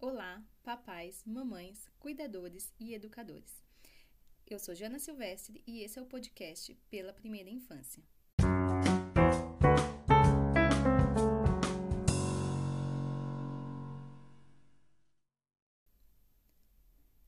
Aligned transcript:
Olá, 0.00 0.40
papais, 0.62 1.24
mamães, 1.26 1.90
cuidadores 1.98 2.72
e 2.78 2.94
educadores. 2.94 3.64
Eu 4.46 4.56
sou 4.60 4.72
Jana 4.72 5.00
Silvestre 5.00 5.60
e 5.66 5.82
esse 5.82 5.98
é 5.98 6.02
o 6.02 6.06
podcast 6.06 6.72
Pela 6.88 7.12
Primeira 7.12 7.50
Infância. 7.50 8.00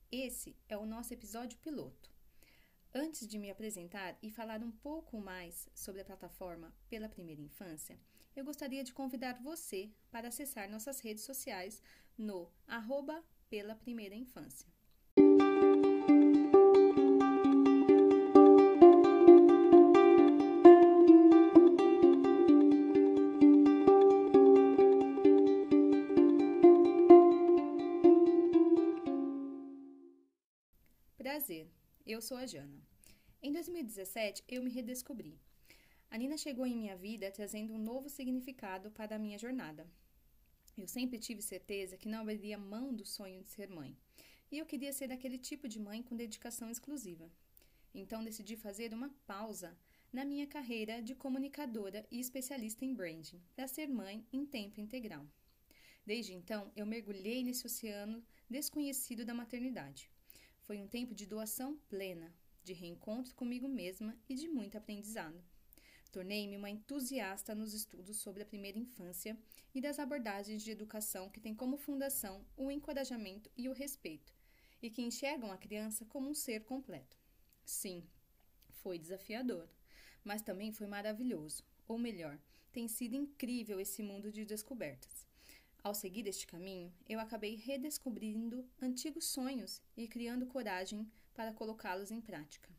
Esse 0.09 0.55
é 0.69 0.77
o 0.77 0.85
nosso 0.85 1.13
episódio 1.13 1.59
piloto. 1.59 2.10
Antes 2.93 3.25
de 3.25 3.39
me 3.39 3.49
apresentar 3.49 4.17
e 4.21 4.29
falar 4.29 4.61
um 4.61 4.69
pouco 4.69 5.17
mais 5.17 5.69
sobre 5.73 6.01
a 6.01 6.05
plataforma 6.05 6.73
Pela 6.89 7.07
Primeira 7.07 7.39
Infância, 7.39 7.97
eu 8.35 8.43
gostaria 8.43 8.83
de 8.83 8.91
convidar 8.91 9.41
você 9.41 9.89
para 10.11 10.27
acessar 10.27 10.69
nossas 10.69 10.99
redes 10.99 11.23
sociais 11.23 11.81
no 12.17 12.51
arroba 12.67 13.23
Pela 13.49 13.75
Primeira 13.75 14.13
Infância. 14.13 14.67
Prazer, 31.17 31.71
eu 32.05 32.21
sou 32.21 32.37
a 32.37 32.45
Jana. 32.45 32.81
Em 33.41 33.51
2017, 33.51 34.43
eu 34.47 34.63
me 34.63 34.69
redescobri. 34.71 35.39
A 36.09 36.17
Nina 36.17 36.37
chegou 36.37 36.65
em 36.65 36.75
minha 36.75 36.95
vida 36.95 37.31
trazendo 37.31 37.73
um 37.73 37.77
novo 37.77 38.09
significado 38.09 38.91
para 38.91 39.15
a 39.15 39.19
minha 39.19 39.37
jornada. 39.37 39.87
Eu 40.77 40.87
sempre 40.87 41.19
tive 41.19 41.41
certeza 41.41 41.97
que 41.97 42.07
não 42.07 42.21
abriria 42.21 42.57
mão 42.57 42.93
do 42.93 43.05
sonho 43.05 43.41
de 43.41 43.47
ser 43.47 43.69
mãe. 43.69 43.95
E 44.51 44.57
eu 44.57 44.65
queria 44.65 44.91
ser 44.91 45.07
daquele 45.07 45.37
tipo 45.37 45.67
de 45.67 45.79
mãe 45.79 46.01
com 46.03 46.15
dedicação 46.15 46.69
exclusiva. 46.69 47.31
Então 47.93 48.23
decidi 48.23 48.55
fazer 48.55 48.93
uma 48.93 49.09
pausa 49.25 49.77
na 50.11 50.25
minha 50.25 50.47
carreira 50.47 51.01
de 51.01 51.15
comunicadora 51.15 52.05
e 52.11 52.19
especialista 52.19 52.83
em 52.83 52.93
branding, 52.93 53.41
para 53.55 53.67
ser 53.67 53.87
mãe 53.87 54.25
em 54.33 54.45
tempo 54.45 54.81
integral. 54.81 55.25
Desde 56.05 56.33
então, 56.33 56.71
eu 56.75 56.85
mergulhei 56.85 57.43
nesse 57.43 57.65
oceano 57.65 58.23
desconhecido 58.49 59.23
da 59.23 59.33
maternidade. 59.33 60.09
Foi 60.61 60.79
um 60.79 60.87
tempo 60.87 61.13
de 61.13 61.25
doação 61.25 61.77
plena, 61.89 62.33
de 62.63 62.73
reencontro 62.73 63.35
comigo 63.35 63.67
mesma 63.67 64.17
e 64.29 64.35
de 64.35 64.47
muito 64.47 64.77
aprendizado. 64.77 65.43
Tornei-me 66.11 66.57
uma 66.57 66.69
entusiasta 66.69 67.55
nos 67.55 67.73
estudos 67.73 68.17
sobre 68.17 68.43
a 68.43 68.45
primeira 68.45 68.77
infância 68.77 69.37
e 69.73 69.79
das 69.79 69.97
abordagens 69.97 70.61
de 70.61 70.71
educação 70.71 71.29
que 71.29 71.39
têm 71.39 71.55
como 71.55 71.77
fundação 71.77 72.45
o 72.57 72.69
encorajamento 72.69 73.49
e 73.57 73.69
o 73.69 73.73
respeito, 73.73 74.33
e 74.81 74.89
que 74.89 75.01
enxergam 75.01 75.51
a 75.51 75.57
criança 75.57 76.05
como 76.05 76.29
um 76.29 76.33
ser 76.33 76.65
completo. 76.65 77.17
Sim, 77.63 78.03
foi 78.69 78.99
desafiador, 78.99 79.69
mas 80.23 80.41
também 80.41 80.71
foi 80.71 80.87
maravilhoso, 80.87 81.63
ou 81.87 81.97
melhor, 81.97 82.37
tem 82.71 82.87
sido 82.87 83.15
incrível 83.15 83.79
esse 83.79 84.03
mundo 84.03 84.31
de 84.31 84.45
descobertas. 84.45 85.30
Ao 85.83 85.95
seguir 85.95 86.27
este 86.27 86.45
caminho, 86.45 86.93
eu 87.09 87.19
acabei 87.19 87.55
redescobrindo 87.55 88.69
antigos 88.79 89.25
sonhos 89.25 89.81
e 89.97 90.07
criando 90.07 90.45
coragem 90.45 91.11
para 91.33 91.53
colocá-los 91.53 92.11
em 92.11 92.21
prática. 92.21 92.69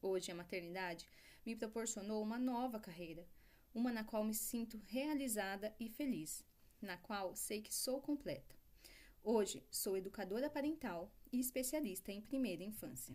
Hoje, 0.00 0.32
a 0.32 0.34
maternidade 0.34 1.06
me 1.44 1.54
proporcionou 1.54 2.22
uma 2.22 2.38
nova 2.38 2.80
carreira, 2.80 3.28
uma 3.74 3.92
na 3.92 4.04
qual 4.04 4.24
me 4.24 4.32
sinto 4.32 4.78
realizada 4.86 5.76
e 5.78 5.90
feliz, 5.90 6.42
na 6.80 6.96
qual 6.96 7.36
sei 7.36 7.60
que 7.60 7.74
sou 7.74 8.00
completa. 8.00 8.56
Hoje 9.22 9.62
sou 9.70 9.94
educadora 9.94 10.48
parental 10.48 11.12
e 11.30 11.38
especialista 11.38 12.10
em 12.10 12.22
primeira 12.22 12.64
infância. 12.64 13.14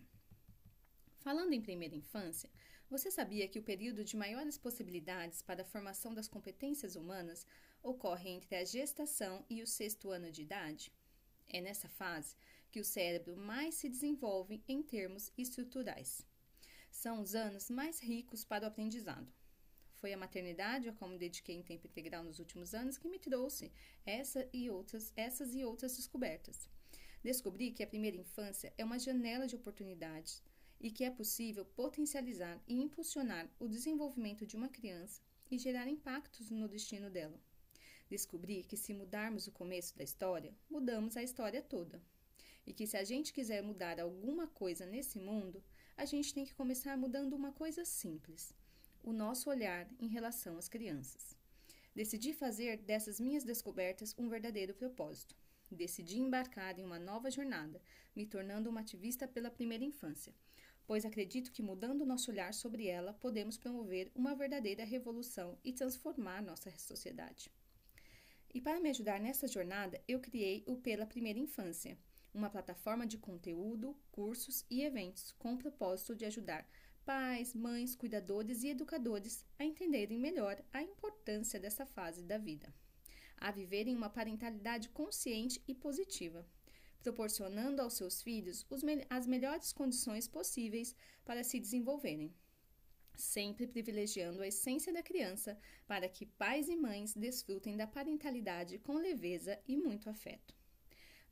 Falando 1.22 1.52
em 1.52 1.60
primeira 1.60 1.94
infância, 1.94 2.50
você 2.90 3.10
sabia 3.10 3.48
que 3.48 3.58
o 3.58 3.62
período 3.62 4.04
de 4.04 4.16
maiores 4.16 4.58
possibilidades 4.58 5.40
para 5.40 5.62
a 5.62 5.64
formação 5.64 6.12
das 6.12 6.28
competências 6.28 6.96
humanas 6.96 7.46
ocorre 7.82 8.30
entre 8.30 8.54
a 8.56 8.64
gestação 8.64 9.44
e 9.48 9.62
o 9.62 9.66
sexto 9.66 10.10
ano 10.10 10.30
de 10.30 10.42
idade? 10.42 10.92
É 11.48 11.60
nessa 11.60 11.88
fase 11.88 12.36
que 12.70 12.80
o 12.80 12.84
cérebro 12.84 13.36
mais 13.36 13.76
se 13.76 13.88
desenvolve 13.88 14.62
em 14.68 14.82
termos 14.82 15.32
estruturais 15.38 16.26
são 16.92 17.20
os 17.20 17.34
anos 17.34 17.70
mais 17.70 18.00
ricos 18.00 18.44
para 18.44 18.64
o 18.64 18.68
aprendizado. 18.68 19.32
Foi 19.94 20.12
a 20.12 20.16
maternidade 20.16 20.88
a 20.88 20.92
qual 20.92 21.10
me 21.10 21.18
dediquei 21.18 21.56
em 21.56 21.62
tempo 21.62 21.86
integral 21.86 22.22
nos 22.22 22.38
últimos 22.38 22.74
anos 22.74 22.98
que 22.98 23.08
me 23.08 23.18
trouxe 23.18 23.72
essa 24.04 24.48
e 24.52 24.68
outras, 24.68 25.12
essas 25.16 25.54
e 25.54 25.64
outras 25.64 25.96
descobertas. 25.96 26.68
Descobri 27.22 27.70
que 27.70 27.82
a 27.82 27.86
primeira 27.86 28.16
infância 28.16 28.72
é 28.76 28.84
uma 28.84 28.98
janela 28.98 29.46
de 29.46 29.56
oportunidades 29.56 30.42
e 30.82 30.90
que 30.90 31.04
é 31.04 31.10
possível 31.10 31.64
potencializar 31.64 32.60
e 32.66 32.74
impulsionar 32.74 33.48
o 33.60 33.68
desenvolvimento 33.68 34.44
de 34.44 34.56
uma 34.56 34.68
criança 34.68 35.22
e 35.48 35.56
gerar 35.56 35.86
impactos 35.86 36.50
no 36.50 36.68
destino 36.68 37.08
dela. 37.08 37.40
Descobri 38.10 38.64
que 38.64 38.76
se 38.76 38.92
mudarmos 38.92 39.46
o 39.46 39.52
começo 39.52 39.96
da 39.96 40.02
história, 40.02 40.52
mudamos 40.68 41.16
a 41.16 41.22
história 41.22 41.62
toda. 41.62 42.02
E 42.66 42.72
que 42.72 42.86
se 42.86 42.96
a 42.96 43.04
gente 43.04 43.32
quiser 43.32 43.62
mudar 43.62 44.00
alguma 44.00 44.46
coisa 44.48 44.84
nesse 44.84 45.18
mundo, 45.18 45.62
a 45.96 46.04
gente 46.04 46.34
tem 46.34 46.44
que 46.44 46.54
começar 46.54 46.96
mudando 46.96 47.34
uma 47.34 47.52
coisa 47.52 47.84
simples: 47.84 48.54
o 49.02 49.12
nosso 49.12 49.48
olhar 49.48 49.88
em 50.00 50.08
relação 50.08 50.58
às 50.58 50.68
crianças. 50.68 51.36
Decidi 51.94 52.32
fazer 52.32 52.78
dessas 52.78 53.20
minhas 53.20 53.44
descobertas 53.44 54.14
um 54.18 54.28
verdadeiro 54.28 54.74
propósito. 54.74 55.36
Decidi 55.70 56.20
embarcar 56.20 56.78
em 56.78 56.84
uma 56.84 56.98
nova 56.98 57.30
jornada, 57.30 57.80
me 58.14 58.26
tornando 58.26 58.68
uma 58.68 58.80
ativista 58.80 59.26
pela 59.26 59.50
primeira 59.50 59.84
infância, 59.84 60.34
pois 60.86 61.04
acredito 61.04 61.52
que 61.52 61.62
mudando 61.62 62.06
nosso 62.06 62.30
olhar 62.30 62.52
sobre 62.52 62.86
ela, 62.86 63.12
podemos 63.14 63.56
promover 63.56 64.10
uma 64.14 64.34
verdadeira 64.34 64.84
revolução 64.84 65.58
e 65.64 65.72
transformar 65.72 66.42
nossa 66.42 66.70
sociedade. 66.78 67.50
E 68.54 68.60
para 68.60 68.80
me 68.80 68.90
ajudar 68.90 69.18
nessa 69.20 69.48
jornada, 69.48 70.02
eu 70.06 70.20
criei 70.20 70.62
o 70.66 70.76
Pela 70.76 71.06
Primeira 71.06 71.38
Infância, 71.38 71.98
uma 72.34 72.50
plataforma 72.50 73.06
de 73.06 73.18
conteúdo, 73.18 73.96
cursos 74.10 74.64
e 74.70 74.82
eventos 74.82 75.32
com 75.32 75.54
o 75.54 75.58
propósito 75.58 76.14
de 76.14 76.24
ajudar 76.24 76.66
pais, 77.04 77.54
mães, 77.54 77.96
cuidadores 77.96 78.62
e 78.62 78.68
educadores 78.68 79.44
a 79.58 79.64
entenderem 79.64 80.18
melhor 80.18 80.62
a 80.72 80.82
importância 80.82 81.58
dessa 81.58 81.84
fase 81.84 82.22
da 82.22 82.38
vida, 82.38 82.72
a 83.36 83.50
viverem 83.50 83.96
uma 83.96 84.08
parentalidade 84.08 84.88
consciente 84.90 85.62
e 85.66 85.74
positiva, 85.74 86.46
proporcionando 87.02 87.82
aos 87.82 87.94
seus 87.94 88.22
filhos 88.22 88.64
me 88.82 89.06
as 89.10 89.26
melhores 89.26 89.72
condições 89.72 90.26
possíveis 90.26 90.94
para 91.24 91.44
se 91.44 91.60
desenvolverem 91.60 92.32
sempre 93.14 93.66
privilegiando 93.66 94.42
a 94.42 94.48
essência 94.48 94.92
da 94.92 95.02
criança 95.02 95.58
para 95.86 96.08
que 96.08 96.26
pais 96.26 96.68
e 96.68 96.76
mães 96.76 97.14
desfrutem 97.14 97.76
da 97.76 97.86
parentalidade 97.86 98.78
com 98.78 98.94
leveza 98.94 99.58
e 99.66 99.76
muito 99.76 100.08
afeto. 100.08 100.54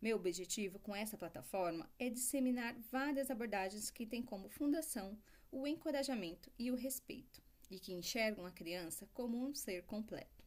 Meu 0.01 0.17
objetivo 0.17 0.79
com 0.79 0.95
essa 0.95 1.19
plataforma 1.19 1.91
é 1.99 2.09
disseminar 2.09 2.75
várias 2.91 3.31
abordagens 3.31 3.91
que 3.91 4.07
têm 4.07 4.23
como 4.23 4.49
fundação 4.49 5.19
o 5.53 5.67
encorajamento 5.67 6.51
e 6.59 6.71
o 6.71 6.77
respeito, 6.77 7.43
e 7.71 7.79
que 7.79 7.93
enxergam 7.93 8.47
a 8.47 8.53
criança 8.53 9.09
como 9.13 9.37
um 9.37 9.55
ser 9.55 9.85
completo. 9.85 10.45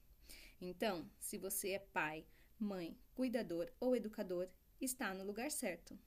Então, 0.60 1.08
se 1.20 1.38
você 1.38 1.72
é 1.72 1.80
pai, 1.80 2.26
mãe, 2.58 2.98
cuidador 3.14 3.70
ou 3.80 3.96
educador, 3.96 4.48
está 4.86 5.14
no 5.14 5.24
lugar 5.24 5.52
certo. 5.52 5.98